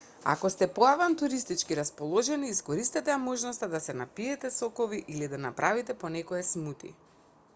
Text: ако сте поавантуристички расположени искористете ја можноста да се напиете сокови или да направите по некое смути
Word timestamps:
ако 0.23 0.49
сте 0.51 0.67
поавантуристички 0.77 1.75
расположени 1.79 2.49
искористете 2.55 3.13
ја 3.13 3.19
можноста 3.27 3.69
да 3.75 3.83
се 3.89 3.95
напиете 4.01 4.51
сокови 4.57 5.03
или 5.17 5.27
да 5.35 5.43
направите 5.47 5.99
по 6.05 6.11
некое 6.19 6.43
смути 6.51 6.95